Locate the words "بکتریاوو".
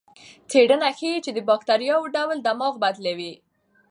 1.49-2.11